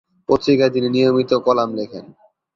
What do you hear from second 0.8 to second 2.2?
নিয়মিত কলাম লেখেন।